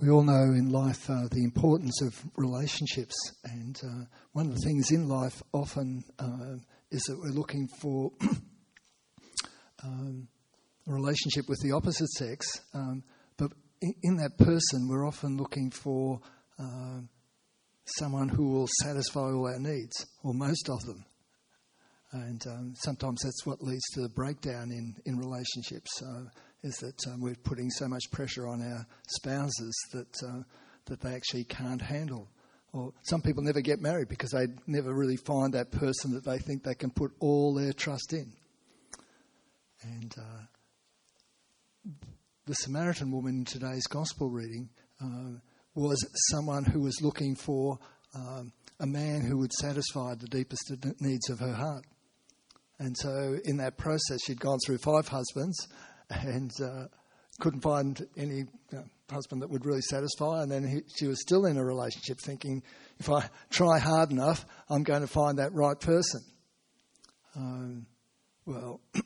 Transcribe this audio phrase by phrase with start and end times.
[0.00, 4.60] we all know in life uh, the importance of relationships, and uh, one of the
[4.64, 6.56] things in life often uh,
[6.90, 8.10] is that we're looking for
[9.84, 10.28] um,
[10.86, 13.02] a relationship with the opposite sex, um,
[13.36, 16.20] but in, in, that person, we're often looking for
[16.58, 17.08] um,
[17.84, 21.04] someone who will satisfy all our needs, or most of them.
[22.12, 25.90] And um, sometimes that's what leads to the breakdown in, in relationships
[26.62, 30.42] is that um, we're putting so much pressure on our spouses that uh,
[30.86, 32.28] that they actually can't handle.
[32.72, 36.38] Or some people never get married because they never really find that person that they
[36.38, 38.32] think they can put all their trust in.
[39.82, 41.92] And uh,
[42.46, 44.68] the Samaritan woman in today's gospel reading
[45.02, 45.38] uh,
[45.74, 47.78] was someone who was looking for
[48.14, 51.84] um, a man who would satisfy the deepest needs of her heart.
[52.78, 55.56] And so, in that process, she'd gone through five husbands
[56.10, 56.86] and uh,
[57.40, 58.44] couldn't find any
[58.76, 60.42] uh, husband that would really satisfy.
[60.42, 62.62] And then he, she was still in a relationship thinking,
[62.98, 66.20] if I try hard enough, I'm going to find that right person.
[67.36, 67.86] Um,
[68.46, 68.80] well,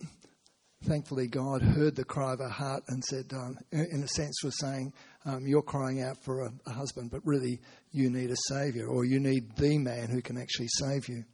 [0.85, 4.59] thankfully, God heard the cry of her heart and said, um, in a sense, was
[4.59, 4.93] saying,
[5.25, 9.05] um, You're crying out for a, a, husband, but really you need a savior, or
[9.05, 11.25] you need the man who can actually save you.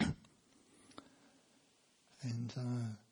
[2.22, 2.54] and.
[2.56, 3.05] Uh,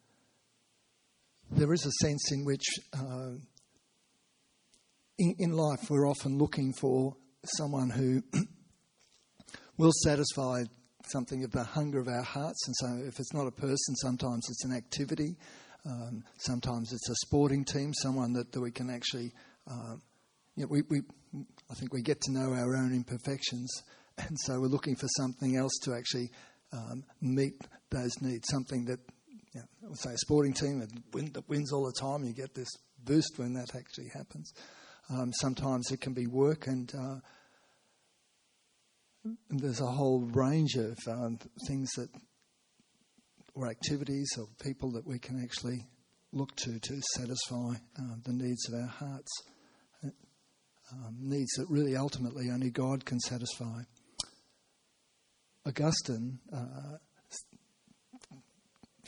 [1.56, 3.30] there is a sense in which uh,
[5.18, 8.22] in, in, life we're often looking for someone who
[9.78, 10.64] will satisfy
[11.06, 12.66] something of the hunger of our hearts.
[12.66, 15.36] And so, if it's not a person, sometimes it's an activity,
[15.86, 19.32] um, sometimes it's a sporting team, someone that, that we can actually.
[19.70, 19.96] Uh,
[20.56, 21.00] you know, we, we,
[21.70, 23.70] I think we get to know our own imperfections,
[24.18, 26.30] and so we're looking for something else to actually
[26.72, 27.54] um, meet
[27.90, 29.00] those needs, something that
[29.54, 32.54] you know, say a sporting team that, win, that, wins all the time, you get
[32.54, 32.70] this
[33.04, 34.52] boost when that actually happens.
[35.10, 37.16] Um, sometimes it can be work, and, uh,
[39.50, 42.08] there's a whole range of um, things that,
[43.54, 45.86] or activities, or people that we can actually
[46.32, 49.32] look to to satisfy uh, the needs of our hearts.
[50.92, 53.82] Um, needs that really ultimately only God can satisfy.
[55.66, 56.98] Augustine uh,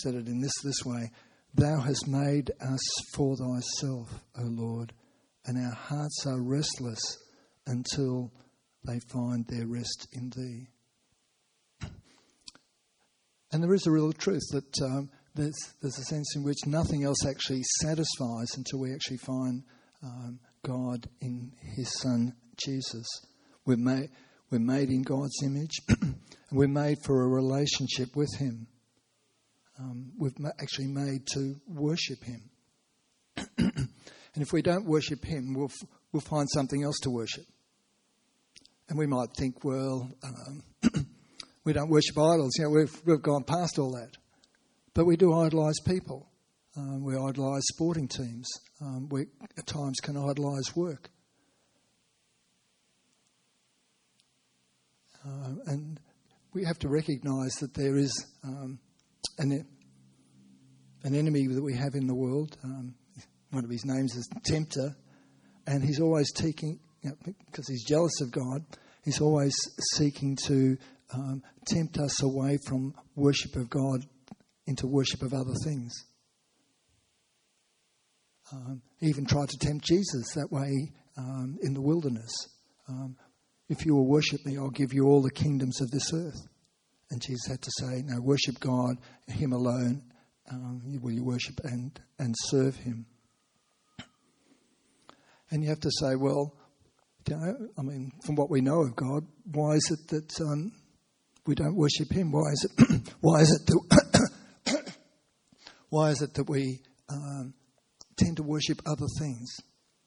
[0.00, 1.10] said it in this this way
[1.54, 2.80] Thou hast made us
[3.14, 4.92] for thyself, O Lord,
[5.46, 7.00] and our hearts are restless
[7.66, 8.30] until
[8.86, 10.68] they find their rest in thee.
[13.52, 17.04] And there is a real truth that um, there's, there's a sense in which nothing
[17.04, 19.62] else actually satisfies until we actually find
[20.02, 23.06] um, God in His Son Jesus.
[23.64, 24.10] We're made,
[24.50, 26.18] we're made in God's image, and
[26.52, 28.66] we're made for a relationship with Him
[29.78, 32.50] um, we've actually made to worship Him.
[33.58, 33.88] and
[34.36, 35.70] if we don't worship Him, we'll,
[36.12, 37.44] we'll find something else to worship.
[38.88, 40.62] And we might think, well, um,
[41.64, 42.52] we don't worship idols.
[42.56, 44.16] You know, we've, we've gone past all that.
[44.94, 46.30] But we do idolise people.
[46.76, 48.48] Um, we idolise sporting teams.
[48.80, 49.26] Um, we
[49.58, 51.10] at times can idolise work.
[55.26, 55.98] Uh, and
[56.52, 58.12] we have to recognise that there is
[58.44, 58.78] um,
[59.38, 59.66] an,
[61.02, 62.56] an enemy that we have in the world.
[62.64, 62.94] Um,
[63.50, 64.96] one of his names is Tempter,
[65.66, 67.16] and he's always taking, you know,
[67.46, 68.64] because he's jealous of God,
[69.04, 69.54] he's always
[69.94, 70.76] seeking to
[71.14, 74.00] um, tempt us away from worship of God
[74.66, 75.92] into worship of other things.
[78.52, 82.32] Um, he even tried to tempt Jesus that way um, in the wilderness.
[82.88, 83.16] Um,
[83.68, 86.46] if you will worship me, I'll give you all the kingdoms of this earth.
[87.10, 88.96] And Jesus had to say, no, worship God,
[89.28, 90.02] Him alone.
[90.50, 93.06] Um, will you worship and, and serve Him?
[95.50, 96.54] And you have to say, well,
[97.28, 100.72] you know, I mean, from what we know of God, why is it that um,
[101.46, 102.32] we don't worship Him?
[102.32, 103.12] Why is it?
[103.20, 104.92] why is it that?
[105.90, 107.54] why is it that we um,
[108.16, 109.56] tend to worship other things?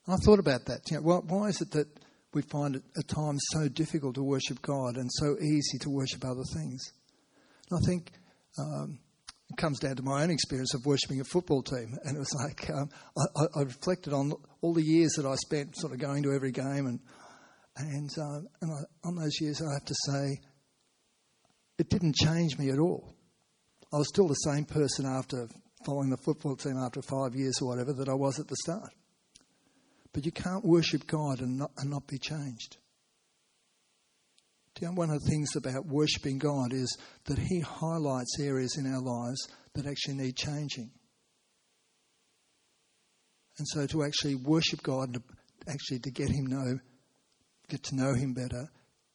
[0.08, 0.90] I thought about that.
[0.90, 1.88] You know, why, why is it that
[2.34, 6.24] we find it at times so difficult to worship God and so easy to worship
[6.24, 6.94] other things.
[7.70, 8.12] And I think
[8.60, 9.00] um,
[9.50, 11.98] it comes down to my own experience of worshipping a football team.
[12.04, 15.76] And it was like um, I, I, reflected on all the years that I spent
[15.76, 17.00] sort of going to every game, and
[17.78, 20.42] and, uh, and I, on those years, I have to say,
[21.78, 23.16] it didn't change me at all.
[23.94, 25.48] I was still the same person after
[25.86, 28.90] following the football team after five years or whatever that I was at the start.
[30.14, 32.78] But you can't worship God and not, and not be changed.
[34.80, 38.88] You know, one of the things about worshipping God is that He highlights areas in
[38.88, 40.92] our lives that actually need changing.
[43.58, 45.18] And so to actually worship God
[45.68, 46.80] actually to get him know,
[47.68, 48.70] get to know him better,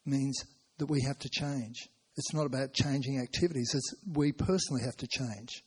[0.05, 0.45] means
[0.79, 1.89] that we have to change.
[2.17, 3.73] It's not about changing activities.
[3.75, 5.65] It's we personally have to change.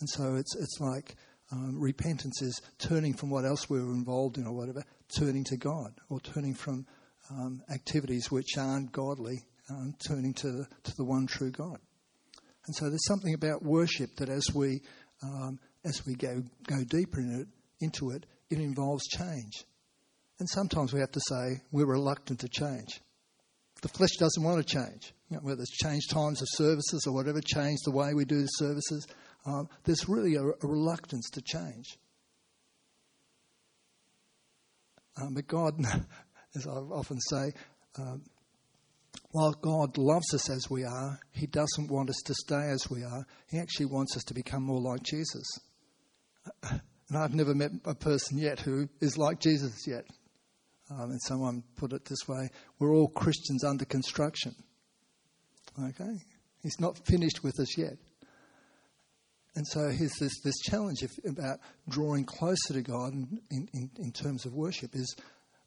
[0.00, 1.16] And so it's it's like
[1.54, 4.82] um, repentance is turning from what else we were involved in or whatever,
[5.16, 6.86] turning to God, or turning from
[7.30, 9.38] um, activities which aren't godly,
[9.70, 11.78] um, turning to to the one true God.
[12.66, 14.80] And so there's something about worship that as we
[15.22, 17.48] um, as we go go deeper in it,
[17.80, 19.64] into it, it involves change.
[20.40, 23.00] And sometimes we have to say we're reluctant to change.
[23.82, 25.12] The flesh doesn't want to change.
[25.30, 28.40] You know, whether it's change times of services or whatever, change the way we do
[28.40, 29.06] the services.
[29.46, 31.98] Um, there's really a, a, reluctance to change.
[35.20, 35.74] Um, but God,
[36.56, 37.52] as I often say,
[37.98, 38.22] um,
[39.32, 43.02] while God loves us as we are, He doesn't want us to stay as we
[43.02, 43.26] are.
[43.50, 45.46] He actually wants us to become more like Jesus.
[47.10, 50.06] And I've never met a person yet who is like Jesus yet.
[50.90, 52.48] Um, and someone put it this way
[52.78, 54.54] we're all Christians under construction.
[55.78, 56.18] Okay?
[56.62, 57.98] He's not finished with us yet.
[59.56, 64.12] And so here's this, this challenge if, about drawing closer to God in, in, in
[64.12, 65.14] terms of worship is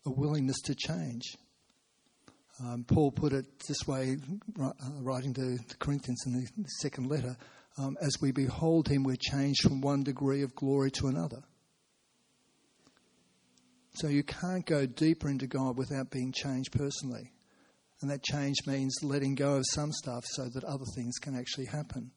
[0.05, 1.23] a willingness to change.
[2.59, 4.17] Um, Paul put it this way,
[4.61, 6.47] uh, writing to the Corinthians in the
[6.81, 7.37] second letter
[7.77, 11.43] um, as we behold him, we're changed from one degree of glory to another.
[13.95, 17.31] So you can't go deeper into God without being changed personally.
[18.01, 21.65] And that change means letting go of some stuff so that other things can actually
[21.65, 22.11] happen.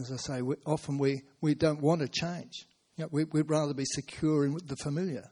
[0.00, 2.66] As I say, we, often we, we don't want to change.
[2.96, 5.30] You know, we, we'd rather be secure in the familiar.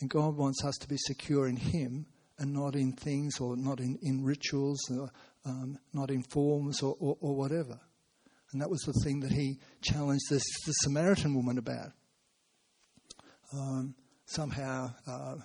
[0.00, 2.06] And God wants us to be secure in Him
[2.38, 5.10] and not in things or not in, in rituals or
[5.44, 7.78] um, not in forms or, or, or, whatever.
[8.52, 11.92] And that was the thing that he challenged this, the Samaritan woman about.
[13.52, 13.94] Um,
[14.26, 15.36] somehow uh,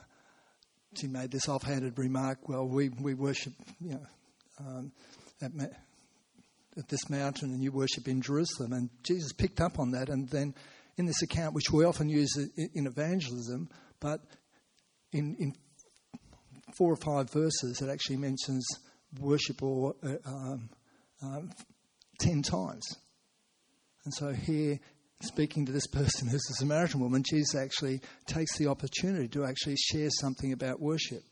[0.99, 4.05] she made this offhanded remark, well, we, we worship you know,
[4.59, 4.91] um,
[5.41, 5.51] at,
[6.77, 8.73] at this mountain and you worship in Jerusalem.
[8.73, 10.09] And Jesus picked up on that.
[10.09, 10.55] And then
[10.97, 14.21] in this account, which we often use in evangelism, but
[15.11, 15.53] in, in
[16.77, 18.65] four or five verses, it actually mentions
[19.19, 20.69] worship or uh, um,
[21.21, 21.49] um,
[22.19, 22.83] ten times.
[24.05, 24.79] And so here,
[25.21, 29.77] speaking to this person who's a Samaritan woman, Jesus actually takes the opportunity to actually
[29.77, 31.23] share something about worship.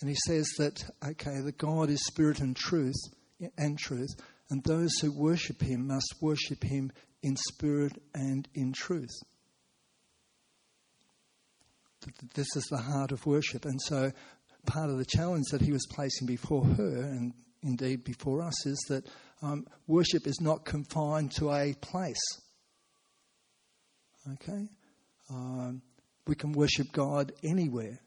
[0.00, 2.96] And he says that, okay, that God is spirit and truth
[3.56, 4.10] and truth,
[4.50, 6.92] and those who worship him must worship him
[7.22, 9.14] in spirit and in truth.
[12.34, 13.64] This is the heart of worship.
[13.64, 14.10] And so
[14.66, 18.78] part of the challenge that he was placing before her, and indeed before us, is
[18.88, 19.06] that
[19.40, 22.22] um, worship is not confined to a place.
[24.34, 24.68] Okay?
[25.30, 25.82] Um,
[26.26, 27.98] we can worship God anywhere.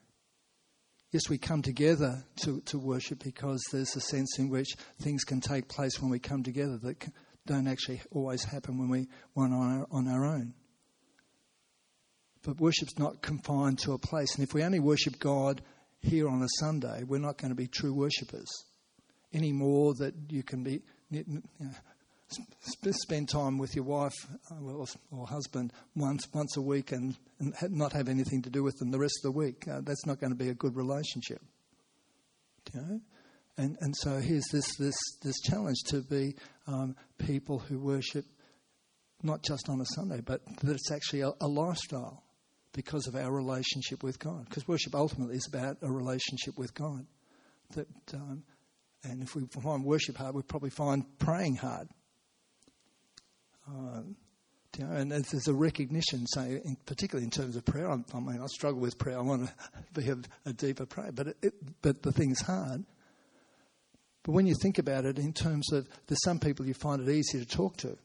[1.12, 5.40] Yes, we come together to, to worship because there's a sense in which things can
[5.40, 7.08] take place when we come together that
[7.46, 10.54] don't actually always happen when we one on our, on our own.
[12.44, 14.36] But worship's not confined to a place.
[14.36, 15.62] And if we only worship God
[16.02, 18.50] here on a Sunday, we're not going to be true worshippers
[19.34, 20.82] any more that you can be
[22.92, 24.16] spend time with your wife
[24.52, 28.78] uh, or husband once once a week and, and not have anything to do with
[28.78, 29.68] them the rest of the week.
[29.68, 31.42] Uh, that's not going to be a good relationship.
[32.74, 33.00] You know?
[33.58, 36.36] And and so here's this this this challenge to be
[36.68, 38.26] um, people who worship
[39.24, 42.24] not just on a Sunday, but that it's actually a, a lifestyle
[42.74, 44.46] because of our relationship with God.
[44.46, 47.06] Because worship ultimately is about a relationship with God.
[47.76, 48.44] That, um,
[49.04, 51.88] and if we find worship hard, we probably find praying hard.
[53.68, 54.02] Uh,
[54.80, 57.90] know, and there's a recognition, say, in, particularly in terms of prayer.
[57.90, 59.18] I, I, mean, I struggle with prayer.
[59.18, 59.54] I want to
[60.02, 62.84] be a, a deeper prayer, but it, it, but the thing's hard.
[64.24, 67.12] But when you think about it, in terms of there's some people you find it
[67.12, 67.98] easy to talk to.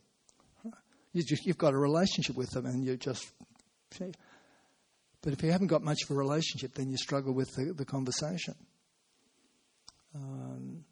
[1.13, 3.33] You you've got a relationship with them, and you just
[5.23, 7.85] but if you haven't got much of a relationship, then you struggle with the, the
[7.85, 8.55] conversation.
[10.15, 10.85] Um,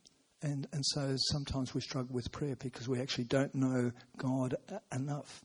[0.78, 4.54] and, so sometimes we struggle with prayer because we actually don't know God
[4.94, 5.44] enough.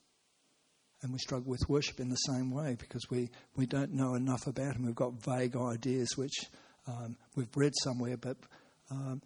[1.01, 4.45] And we struggle with worship in the same way because we, we don't know enough
[4.45, 4.85] about Him.
[4.85, 6.35] We've got vague ideas which
[6.87, 8.37] um, we've read somewhere, but
[8.91, 9.23] um,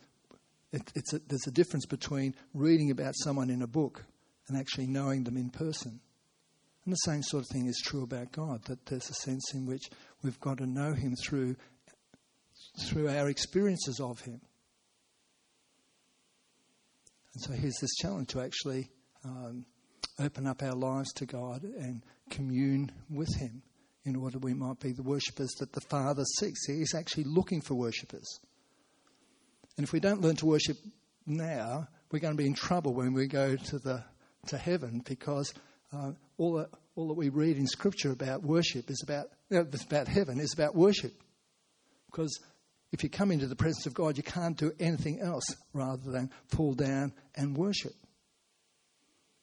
[0.71, 4.05] it, it's a, there's a difference between reading about someone in a book
[4.47, 5.99] and actually knowing them in person.
[6.85, 9.65] And the same sort of thing is true about God, that there's a sense in
[9.65, 9.89] which
[10.23, 11.57] we've got to know Him through,
[12.85, 14.39] through our experiences of Him.
[17.37, 18.89] And so here's this challenge to actually
[19.23, 19.63] um,
[20.17, 22.01] open up our lives to God and
[22.31, 23.61] commune with Him
[24.05, 26.65] in order we might be the worshippers that the Father seeks.
[26.65, 28.39] He's actually looking for worshippers.
[29.77, 30.77] And if we don't learn to worship
[31.27, 34.03] now, we're going to be in trouble when we go to the
[34.47, 35.53] to heaven because
[35.93, 39.67] uh, all that all that we read in Scripture about worship is about you know,
[39.71, 41.13] it's about heaven is about worship.
[42.07, 42.39] Because
[42.91, 46.31] if you come into the presence of God, you can't do anything else rather than
[46.47, 47.93] fall down and worship.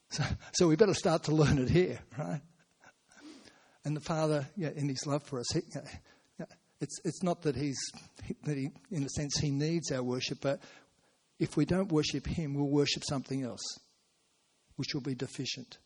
[0.09, 0.23] So,
[0.53, 2.41] so we better start to learn it here, right?
[3.83, 5.61] And the Father, yeah, in His love for us, he,
[6.39, 6.45] yeah,
[6.81, 7.77] it's it's not that He's
[8.43, 10.59] that He, in a sense, He needs our worship, but
[11.39, 13.79] if we don't worship Him, we'll worship something else,
[14.75, 15.77] which will be deficient.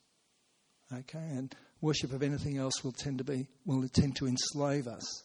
[0.93, 5.23] Okay, and worship of anything else will tend to be will tend to enslave us.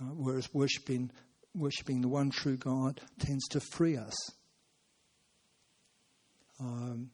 [0.00, 1.10] Uh, whereas worshiping
[1.54, 4.14] worshiping the one true God tends to free us.
[6.60, 7.10] Um,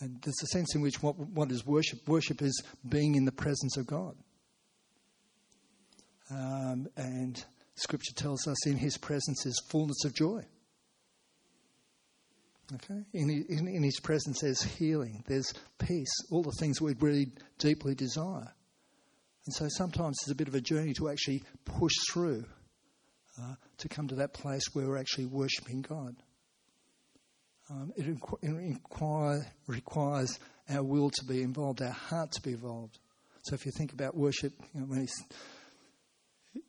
[0.00, 2.08] and there's a sense in which what, what is worship?
[2.08, 4.16] Worship is being in the presence of God.
[6.30, 7.42] Um, and
[7.74, 10.44] Scripture tells us in His presence is fullness of joy.
[12.74, 13.02] Okay?
[13.12, 17.94] In, in, in His presence there's healing, there's peace, all the things we really deeply
[17.94, 18.52] desire.
[19.46, 22.44] And so sometimes it's a bit of a journey to actually push through
[23.40, 26.16] uh, to come to that place where we're actually worshipping God.
[27.70, 28.06] Um, it,
[28.42, 32.98] inquire, requires our will to be involved, our heart to be involved.
[33.44, 35.24] So if you think about worship, you know, when it's,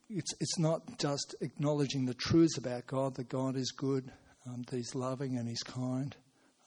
[0.10, 4.12] it's, it's not just acknowledging the truths about God, that God is good,
[4.48, 6.16] um, that He's loving and He's kind.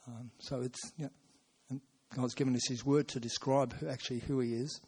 [0.07, 1.09] Um, so it's, you
[1.71, 1.81] know,
[2.15, 4.81] God's given us His word to describe who, actually who He is.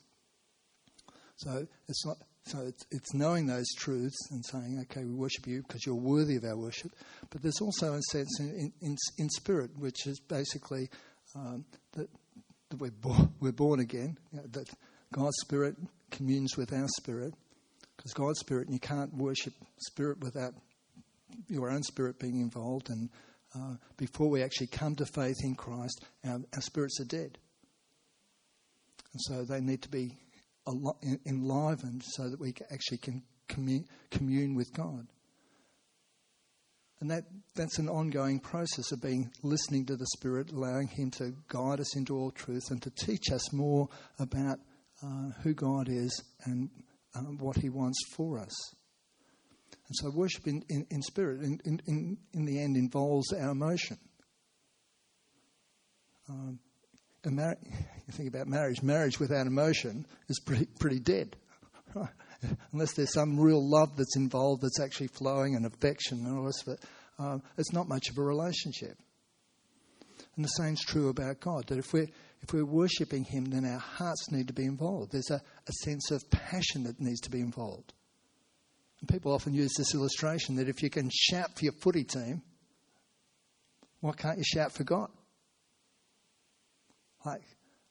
[1.36, 2.16] So it's not
[2.46, 6.36] so it's, it's knowing those truths and saying, okay, we worship you because you're worthy
[6.36, 6.92] of our worship.
[7.28, 10.88] But there's also a sense in, in, in spirit, which is basically
[11.34, 11.64] um,
[11.94, 12.08] that,
[12.70, 14.70] that we're, bo- we're born again, you know, that
[15.12, 15.74] God's spirit
[16.12, 17.34] communes with our spirit.
[17.96, 20.54] Because God's spirit, and you can't worship spirit without
[21.48, 22.90] your own spirit being involved.
[22.90, 23.10] And
[23.56, 27.38] uh, before we actually come to faith in Christ, our, our spirits are dead.
[29.12, 30.16] And so they need to be
[30.66, 33.22] enlivened so that we actually can
[34.10, 35.06] commune with God.
[37.00, 41.34] And that, that's an ongoing process of being listening to the Spirit, allowing Him to
[41.48, 44.58] guide us into all truth and to teach us more about
[45.02, 46.70] uh, who God is and
[47.14, 48.54] um, what He wants for us.
[49.88, 53.98] And so worship in, in, in spirit, in, in, in the end, involves our emotion.
[56.28, 56.58] Um,
[57.30, 57.56] mar-
[58.06, 61.36] you think about marriage, marriage without emotion is pretty, pretty dead.
[61.94, 62.08] Right?
[62.72, 66.62] Unless there's some real love that's involved that's actually flowing and affection and all this,
[66.64, 66.78] but
[67.18, 68.98] um, it's not much of a relationship.
[70.36, 72.08] And the same's true about God, that if we're,
[72.42, 75.12] if we're worshipping Him, then our hearts need to be involved.
[75.12, 77.94] There's a, a sense of passion that needs to be involved.
[79.00, 82.42] And people often use this illustration that if you can shout for your footy team,
[84.00, 85.08] why can't you shout for God?
[87.26, 87.42] Like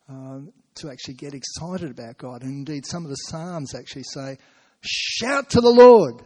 [0.09, 2.41] um, to actually get excited about God.
[2.41, 4.37] And indeed, some of the Psalms actually say,
[4.81, 6.21] Shout to the Lord,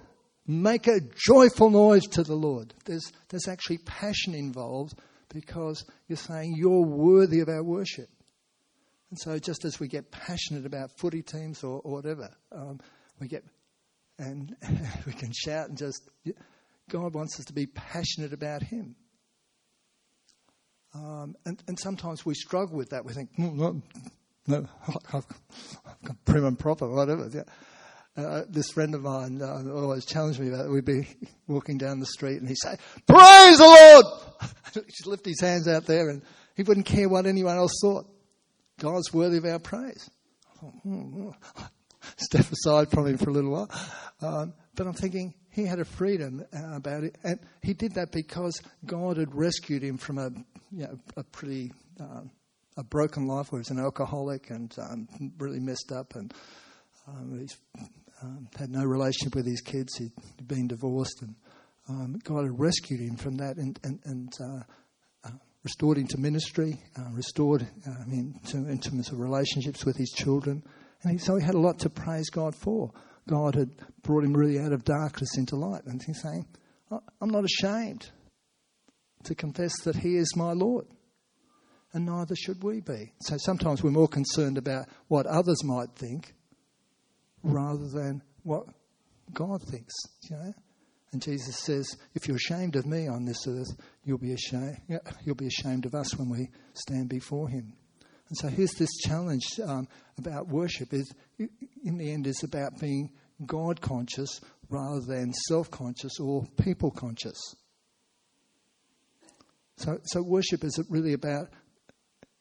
[0.45, 2.73] make a joyful noise to the Lord.
[2.85, 4.99] There's, there's actually passion involved
[5.29, 8.09] because you're saying you're worthy of our worship.
[9.09, 12.79] And so, just as we get passionate about footy teams or, or whatever, um,
[13.19, 13.43] we get
[14.19, 14.55] and
[15.07, 16.09] we can shout and just
[16.89, 18.95] God wants us to be passionate about Him.
[20.93, 23.05] Um, and, and sometimes we struggle with that.
[23.05, 23.81] We think, mm, no,
[24.47, 24.67] no,
[25.13, 25.25] I've
[26.03, 27.29] got prim and proper, whatever.
[27.31, 27.43] Yeah.
[28.17, 30.69] Uh, this friend of mine uh, always challenged me about it.
[30.69, 31.07] We'd be
[31.47, 32.75] walking down the street and he'd say,
[33.07, 34.05] Praise the Lord!
[34.73, 36.23] he'd lift his hands out there and
[36.55, 38.07] he wouldn't care what anyone else thought.
[38.79, 40.09] God's worthy of our praise.
[40.59, 41.33] Thought, mm,
[42.17, 43.69] Step aside from him for a little while.
[44.21, 47.17] Um, but I'm thinking, he had a freedom uh, about it.
[47.23, 50.29] And he did that because God had rescued him from a,
[50.71, 52.21] you know, a pretty uh,
[52.77, 56.33] a broken life where he's an alcoholic and um, really messed up and
[57.07, 57.57] um, he's
[58.21, 59.97] um, had no relationship with his kids.
[59.97, 60.13] He'd
[60.47, 61.35] been divorced and
[61.89, 64.63] um, God had rescued him from that and, and, and uh,
[65.25, 65.31] uh,
[65.63, 70.63] restored him to ministry, uh, restored uh, him to intimate relationships with his children.
[71.03, 72.91] And he, so he had a lot to praise God for.
[73.29, 73.69] God had
[74.01, 75.85] brought him really out of darkness into light.
[75.85, 76.45] And he's saying,
[77.21, 78.09] I'm not ashamed
[79.23, 80.87] to confess that He is my Lord.
[81.93, 83.13] And neither should we be.
[83.21, 86.33] So sometimes we're more concerned about what others might think
[87.43, 88.65] rather than what
[89.33, 89.93] God thinks.
[90.29, 90.53] You know?
[91.11, 94.77] And Jesus says, if you're ashamed of me on this earth, you'll be ashamed.
[95.25, 97.73] You'll be ashamed of us when we stand before Him.
[98.29, 99.87] And so here's this challenge um,
[100.19, 101.11] about worship is
[101.83, 103.09] in the end is about being
[103.45, 107.37] God conscious rather than self conscious or people conscious.
[109.77, 111.47] So, so worship is really about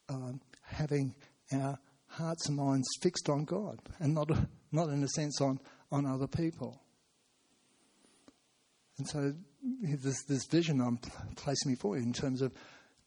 [0.08, 1.14] um, having
[1.52, 1.78] our
[2.08, 4.28] hearts and minds fixed on God and not,
[4.72, 5.60] not in a sense on,
[5.92, 6.80] on other people.
[8.98, 9.32] And so
[9.82, 10.98] there's this vision I'm
[11.36, 12.52] placing before you in terms of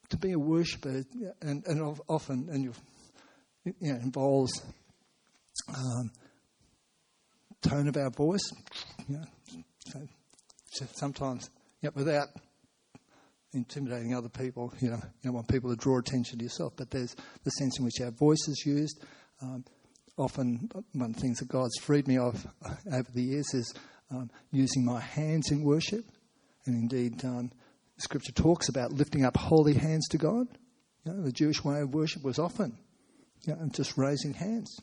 [0.09, 1.03] to be a worshipper,
[1.41, 2.73] and, and often and you
[3.81, 4.51] know, involves
[5.69, 6.11] um,
[7.61, 8.43] tone of our voice.
[9.07, 10.05] You know,
[10.71, 11.49] so sometimes,
[11.81, 12.27] yeah, without
[13.53, 14.73] intimidating other people.
[14.79, 17.79] You know, you don't want people to draw attention to yourself, but there's the sense
[17.79, 19.03] in which our voice is used.
[19.41, 19.65] Um,
[20.17, 23.73] often, one of the things that God's freed me of uh, over the years is
[24.09, 26.05] um, using my hands in worship.
[26.65, 27.51] And indeed, um,
[27.97, 30.47] Scripture talks about lifting up holy hands to God.
[31.05, 32.77] You know, the Jewish way of worship was often
[33.43, 34.79] you know, just raising hands.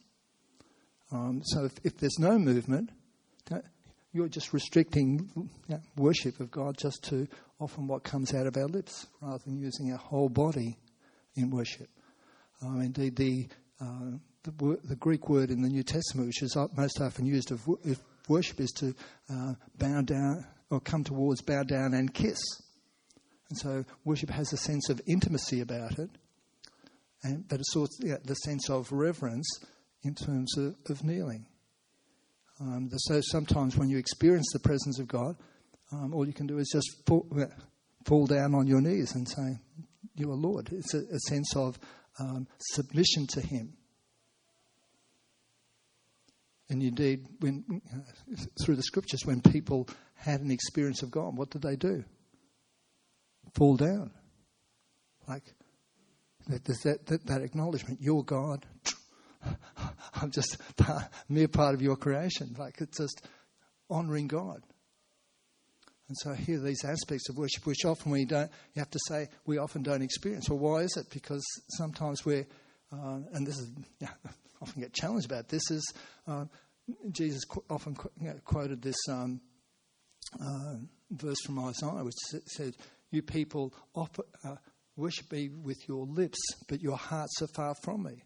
[1.11, 2.91] Um, so if, if, there's no movement,
[4.13, 5.51] you're just restricting
[5.97, 7.29] worship of God just to
[7.61, 10.77] often what comes out of our lips rather than using our whole body
[11.37, 11.89] in worship.
[12.63, 13.49] Um, indeed, the,
[13.81, 17.61] uh, the, the, Greek word in the New Testament, which is most often used of,
[17.69, 18.95] of worship, is to
[19.31, 22.39] uh, bow down or come towards, bow down, and kiss.
[23.51, 26.11] And so worship has a sense of intimacy about it,
[27.23, 29.47] and, but it's also yeah, the sense of reverence
[30.03, 31.47] in terms of, of kneeling.
[32.61, 35.37] Um, so sometimes when you experience the presence of God,
[35.93, 37.27] um, all you can do is just fall,
[38.05, 39.59] fall, down on your knees and say,
[40.15, 40.69] You are Lord.
[40.73, 41.79] It's a, a sense of
[42.19, 43.75] um, submission to Him.
[46.69, 47.65] And indeed, when
[47.95, 52.05] uh, through the scriptures, when people had an experience of God, what did they do?
[53.55, 54.11] Fall down.
[55.27, 55.45] Like,
[56.47, 58.67] there's that, that, that acknowledgement, you're God.
[60.15, 62.55] I'm just a mere part of your creation.
[62.59, 63.27] Like, it's just
[63.91, 64.63] honouring God.
[66.09, 69.29] And so here these aspects of worship, which often we don't, you have to say,
[69.45, 70.49] we often don't experience.
[70.49, 71.07] Well, why is it?
[71.11, 71.45] Because
[71.77, 72.47] sometimes we're,
[72.91, 73.71] uh, and this is,
[74.01, 74.09] yeah,
[74.63, 75.93] often get challenged about this, is
[76.27, 76.47] uh,
[77.11, 79.41] Jesus qu- often qu- you know, quoted this um,
[80.41, 80.77] uh,
[81.11, 82.15] verse from Isaiah, which
[82.47, 82.75] said,
[83.11, 84.57] You people offer, uh,
[84.97, 88.23] worship me with your lips, but your hearts are far from me.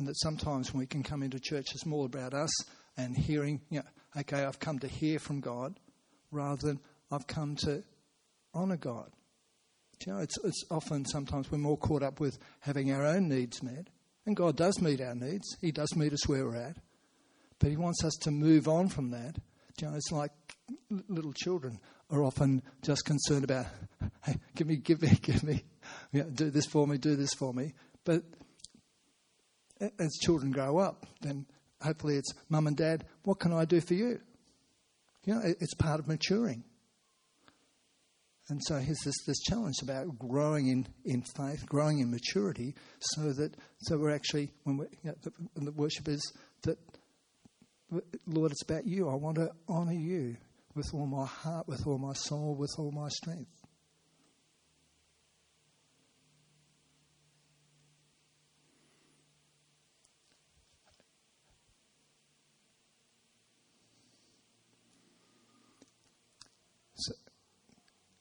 [0.00, 2.50] And that sometimes when we can come into church, it's more about us
[2.96, 5.78] and hearing, you know, okay, I've come to hear from God
[6.30, 6.80] rather than
[7.12, 7.82] I've come to
[8.54, 9.10] honour God.
[10.06, 13.62] you know, it's, it's often sometimes we're more caught up with having our own needs
[13.62, 13.88] met.
[14.24, 16.78] And God does meet our needs, He does meet us where we're at.
[17.58, 19.36] But He wants us to move on from that.
[19.82, 20.32] you know, it's like
[21.10, 23.66] little children are often just concerned about,
[24.24, 25.62] hey, give me, give me, give me,
[26.14, 27.74] know, do this for me, do this for me.
[28.06, 28.22] But
[29.98, 31.46] as children grow up, then
[31.80, 34.20] hopefully it's mum and dad, what can I do for you?
[35.24, 36.64] You know, it's part of maturing.
[38.48, 43.32] And so here's this, this challenge about growing in, in faith, growing in maturity, so
[43.32, 46.20] that so we're actually when we you know, the, the worship is
[46.62, 46.76] that
[48.26, 49.08] Lord, it's about you.
[49.08, 50.36] I want to honour you
[50.74, 53.59] with all my heart, with all my soul, with all my strength.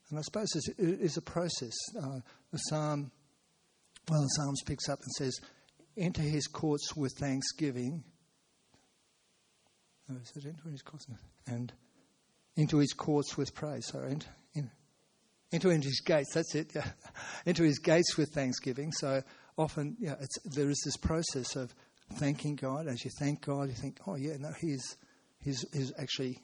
[0.09, 1.73] And I suppose it is a process.
[1.97, 2.19] Uh,
[2.51, 3.11] the psalm,
[4.09, 5.39] well, the Psalms picks up and says,
[5.97, 8.03] "Enter his courts with thanksgiving."
[10.09, 11.05] Oh, is it enter his courts
[11.45, 11.71] and
[12.55, 13.85] into his courts with praise?
[13.87, 14.71] Sorry, enter, in,
[15.51, 16.33] into his gates.
[16.33, 16.71] That's it.
[16.73, 16.89] Yeah,
[17.45, 18.91] into his gates with thanksgiving.
[18.91, 19.21] So
[19.57, 21.75] often, yeah, there is this process of
[22.15, 22.87] thanking God.
[22.87, 24.97] As you thank God, you think, "Oh yeah, no, he's
[25.43, 26.39] he's, he's actually."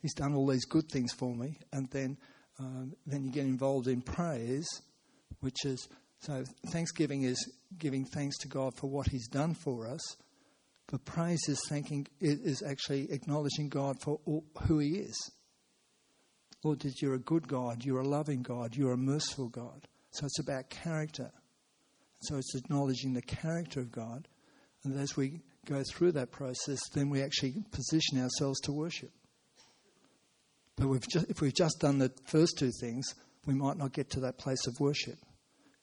[0.00, 2.18] He's done all these good things for me, and then
[2.58, 4.66] um, then you get involved in praise,
[5.40, 5.88] which is
[6.20, 10.00] so thanksgiving is giving thanks to God for what He's done for us.
[10.90, 15.30] But praise is thanking is actually acknowledging God for all, who He is.
[16.64, 19.86] Lord, that you're a good God, you're a loving God, you're a merciful God.
[20.10, 21.30] So it's about character.
[22.22, 24.26] So it's acknowledging the character of God.
[24.82, 29.12] And as we go through that process, then we actually position ourselves to worship.
[30.78, 33.14] But we've just, if we've just done the first two things,
[33.46, 35.18] we might not get to that place of worship.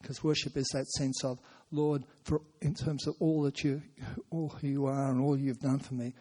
[0.02, 1.40] Because worship is that sense of,
[1.72, 3.82] Lord, for, in terms of all that you,
[4.30, 6.14] all who you are and all you've done for me,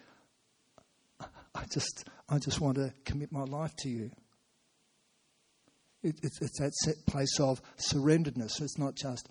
[1.20, 4.10] I just, I just want to commit my life to you.
[6.02, 8.60] It, it's, it's that place of surrenderedness.
[8.60, 9.28] It's not just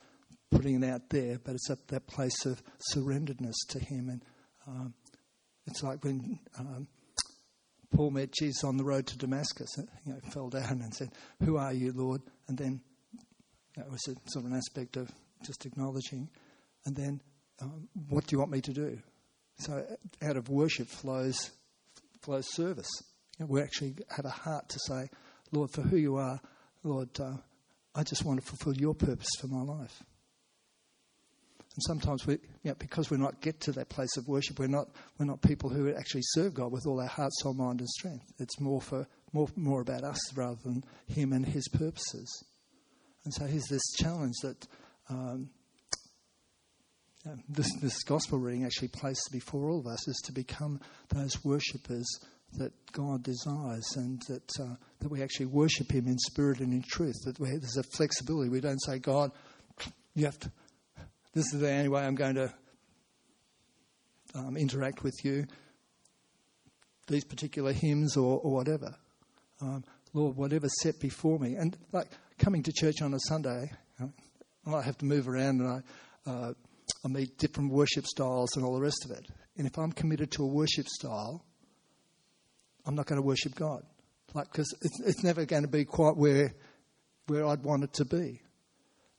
[0.51, 2.61] putting it out there, but it's at that place of
[2.93, 4.09] surrenderedness to Him.
[4.09, 4.23] And
[4.67, 4.93] um,
[5.67, 6.87] it's like when um,
[7.93, 11.11] Paul met Jesus on the road to Damascus, uh, you know, fell down and said,
[11.43, 12.21] Who are you, Lord?
[12.47, 12.81] And then
[13.75, 15.11] that was a, sort of an aspect of
[15.45, 16.29] just acknowledging.
[16.85, 17.21] And then,
[17.61, 18.99] um, what do you want me to do?
[19.59, 21.51] So uh, out of worship flows
[22.21, 22.89] flows service.
[23.39, 25.09] We actually have a heart to say,
[25.51, 26.39] Lord, for who you are,
[26.83, 27.33] Lord, uh,
[27.95, 30.03] I just want to fulfill your purpose for my life.
[31.75, 34.67] And sometimes we, you know, because we're not get to that place of worship, we're
[34.67, 37.89] not we're not people who actually serve God with all our heart, soul, mind, and
[37.89, 38.25] strength.
[38.39, 42.43] It's more for more more about us rather than Him and His purposes.
[43.25, 44.67] And so here's this challenge that
[45.09, 45.49] um,
[47.47, 52.05] this, this gospel reading actually places before all of us is to become those worshippers
[52.57, 56.83] that God desires and that, uh, that we actually worship Him in spirit and in
[56.83, 57.15] truth.
[57.25, 58.49] That there's a flexibility.
[58.49, 59.31] We don't say, God,
[60.15, 60.51] you have to,
[61.33, 62.53] this is the only way I'm going to
[64.35, 65.45] um, interact with you,
[67.07, 68.95] these particular hymns or, or whatever.
[69.61, 71.55] Um, Lord, whatever's set before me.
[71.55, 73.71] And like coming to church on a Sunday,
[74.65, 75.83] I have to move around and
[76.27, 76.53] I, uh,
[77.03, 79.25] I meet different worship styles and all the rest of it.
[79.57, 81.43] And if I'm committed to a worship style,
[82.85, 83.83] I'm not going to worship God.
[84.33, 86.53] Like, because it's, it's never going to be quite where,
[87.27, 88.41] where I'd want it to be.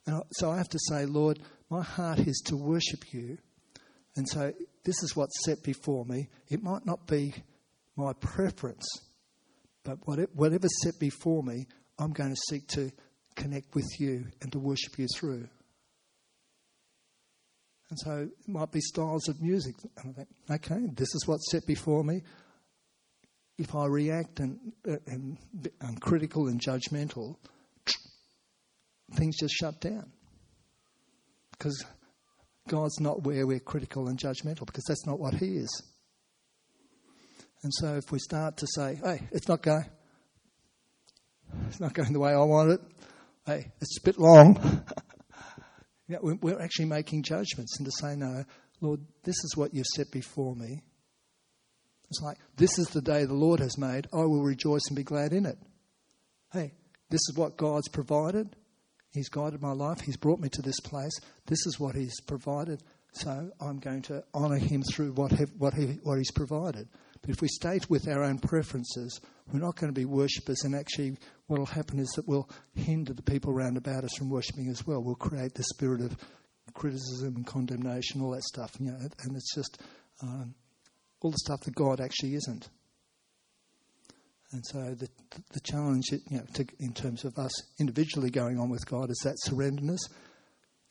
[0.06, 1.38] And so I have to say, Lord,
[1.70, 3.38] my heart is to worship you.
[4.16, 4.52] And so
[4.84, 6.28] this is what's set before me.
[6.48, 7.34] It might not be
[7.96, 8.86] my preference,
[9.82, 9.98] but
[10.34, 11.66] whatever's set before me,
[11.98, 12.90] I'm going to seek to
[13.34, 15.48] connect with you and to worship you through.
[17.90, 19.76] And so it might be styles of music.
[19.98, 22.22] And I think, okay, this is what's set before me.
[23.56, 24.58] If I react and,
[25.06, 25.38] and
[25.80, 27.36] I'm critical and judgmental,
[29.16, 30.11] things just shut down.
[31.53, 31.85] Because
[32.68, 35.83] God's not where we're critical and judgmental, because that's not what He is.
[37.62, 39.87] And so if we start to say, hey, it's not going,
[41.68, 42.81] it's not going the way I want it,
[43.46, 44.57] hey, it's a bit long.
[46.09, 48.44] you know, we're actually making judgments and to say, no,
[48.81, 50.83] Lord, this is what you've set before me.
[52.11, 54.09] It's like, this is the day the Lord has made.
[54.12, 55.59] I will rejoice and be glad in it.
[56.53, 56.74] Hey,
[57.09, 58.55] this is what God's provided.
[59.14, 60.00] He's guided my life.
[60.00, 61.12] He's brought me to this place.
[61.46, 62.83] This is what He's provided.
[63.12, 66.88] So I'm going to honour Him through what, what, he, what He's provided.
[67.20, 69.20] But if we stay with our own preferences,
[69.53, 70.62] we're not going to be worshippers.
[70.64, 74.31] And actually, what will happen is that we'll hinder the people around about us from
[74.31, 75.03] worshipping as well.
[75.03, 76.16] We'll create the spirit of
[76.74, 78.72] criticism and condemnation, all that stuff.
[78.81, 79.81] You know, and it's just
[80.22, 80.55] um,
[81.20, 82.68] all the stuff that God actually isn't.
[84.54, 85.08] And so the
[85.52, 89.20] the challenge, you know, to, in terms of us individually going on with God, is
[89.24, 90.00] that surrenderness.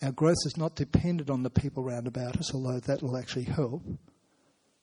[0.02, 3.46] Our growth is not dependent on the people around about us, although that will actually
[3.46, 3.82] help.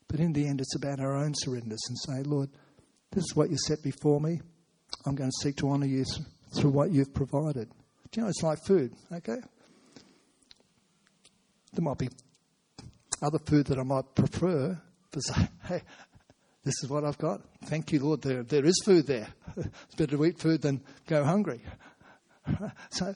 [0.08, 2.48] But in the end, it's about our own surrenders and say, Lord,
[3.12, 4.40] this is what you set before me.
[5.04, 6.06] I'm going to seek to honour you
[6.56, 7.68] through what you've provided.
[8.10, 9.40] Do you know, it's like food, okay?
[11.74, 12.08] There might be
[13.20, 15.82] other food that I might prefer, but say, hey,
[16.64, 17.40] this is what I've got.
[17.64, 18.22] Thank you, Lord.
[18.22, 19.28] There, there is food there.
[19.56, 21.62] It's better to eat food than go hungry.
[22.90, 23.14] So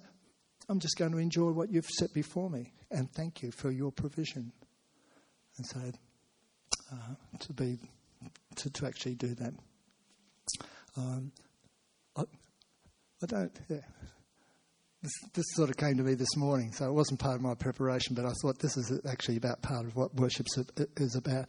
[0.69, 3.91] I'm just going to enjoy what you've set before me and thank you for your
[3.91, 4.53] provision.
[5.57, 5.81] And so
[6.93, 7.79] uh, to be
[8.57, 9.55] to, to actually do that.
[10.97, 11.33] Um,
[12.17, 12.23] I,
[13.23, 13.61] I don't.
[13.69, 13.79] Yeah.
[15.03, 17.55] This, this sort of came to me this morning, so it wasn't part of my
[17.55, 20.47] preparation, but I thought this is actually about part of what worship
[20.97, 21.47] is about.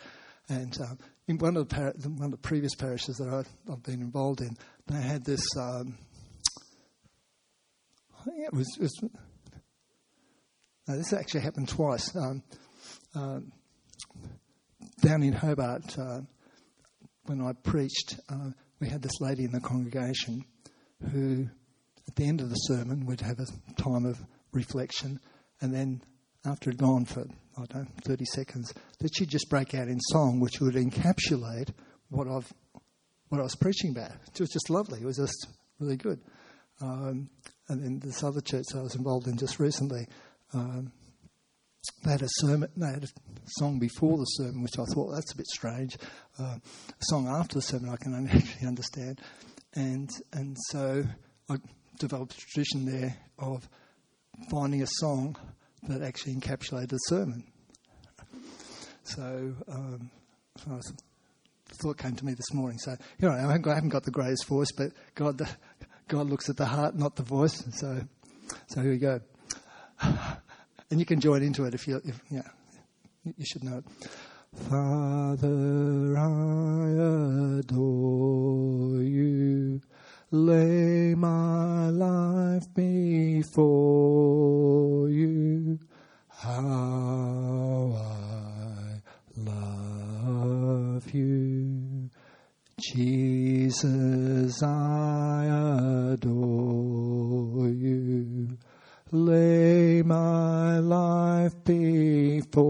[0.49, 3.83] And um, in one of the par- one of the previous parishes that I, have
[3.83, 4.55] been involved in,
[4.87, 5.45] they had this.
[5.57, 5.97] Um,
[8.19, 8.77] I think it was.
[8.79, 9.03] It was
[10.87, 12.15] no, this actually happened twice.
[12.15, 12.43] Um,
[13.15, 13.51] um
[15.01, 16.21] down in Hobart, uh,
[17.25, 20.45] when I preached, uh, we had this lady in the congregation
[21.11, 21.47] who,
[22.07, 25.19] at the end of the sermon, would have a time of reflection,
[25.59, 26.01] and then
[26.45, 27.25] after it had gone for
[27.57, 31.69] I don't know, 30 seconds, that she'd just break out in song, which would encapsulate
[32.09, 32.51] what I've
[33.29, 34.11] what I was preaching about.
[34.33, 35.01] It was just lovely.
[35.01, 35.47] It was just
[35.79, 36.19] really good.
[36.81, 37.29] Um,
[37.67, 40.07] and then this other church I was involved in just recently,
[40.53, 40.91] um,
[42.03, 43.07] they had a sermon, they had a
[43.47, 45.97] song before the sermon, which I thought that's a bit strange.
[46.39, 46.57] Uh,
[46.89, 49.21] a song after the sermon, I can actually understand,
[49.73, 51.03] and and so
[51.49, 51.57] I
[51.99, 53.67] developed a tradition there of
[54.49, 55.35] finding a song
[55.87, 57.43] that actually encapsulated the sermon.
[59.03, 60.09] So, um,
[60.65, 62.77] the thought came to me this morning.
[62.79, 65.41] So you know, I haven't got, I haven't got the greatest voice, but God,
[66.07, 67.63] God looks at the heart, not the voice.
[67.73, 68.01] So,
[68.67, 69.21] so here we go.
[70.91, 72.43] And you can join into it if you, if, yeah,
[73.23, 73.85] you should know it.
[74.69, 79.81] Father, I adore you.
[80.31, 83.65] Lay my life before
[85.09, 85.79] you.
[86.29, 89.01] How I
[89.37, 92.09] love you.
[92.79, 95.45] Jesus, I
[96.13, 98.57] adore you.
[99.11, 102.65] Lay my life before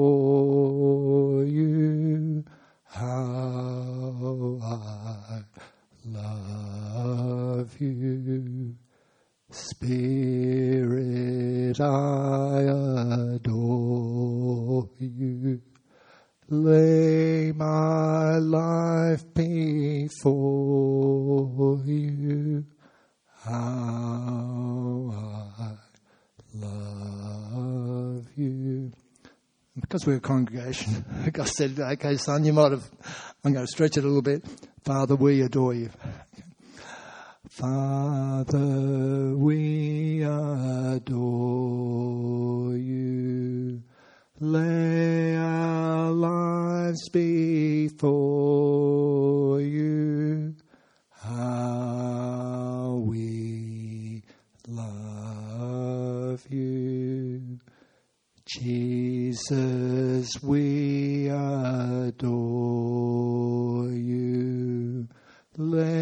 [1.43, 2.43] you.
[2.83, 5.43] How I
[6.05, 8.75] love you.
[11.79, 12.61] I
[13.35, 15.61] adore you.
[16.47, 20.21] Lay my life before
[21.85, 22.65] you.
[23.43, 25.11] How
[25.57, 25.71] I
[26.53, 28.91] love you.
[29.79, 32.89] Because we're a congregation, God said, okay, son, you might have,
[33.43, 34.45] I'm going to stretch it a little bit.
[34.83, 35.89] Father, we adore you.
[37.49, 41.34] Father, we adore
[58.47, 62.15] Jesus, we adore
[63.89, 65.07] you.
[65.57, 65.94] Lay